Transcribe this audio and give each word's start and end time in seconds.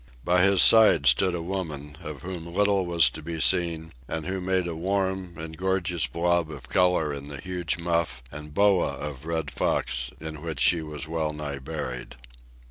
By 0.23 0.41
his 0.41 0.63
side 0.63 1.05
stood 1.05 1.35
a 1.35 1.43
woman, 1.43 1.95
of 2.01 2.23
whom 2.23 2.47
little 2.47 2.87
was 2.87 3.07
to 3.11 3.21
be 3.21 3.39
seen 3.39 3.93
and 4.07 4.25
who 4.25 4.41
made 4.41 4.67
a 4.67 4.75
warm 4.75 5.37
and 5.37 5.55
gorgeous 5.55 6.07
blob 6.07 6.49
of 6.49 6.67
colour 6.67 7.13
in 7.13 7.25
the 7.27 7.37
huge 7.37 7.77
muff 7.77 8.23
and 8.31 8.51
boa 8.51 8.93
of 8.95 9.27
red 9.27 9.51
fox 9.51 10.09
in 10.19 10.41
which 10.41 10.59
she 10.59 10.81
was 10.81 11.07
well 11.07 11.33
nigh 11.33 11.59
buried. 11.59 12.15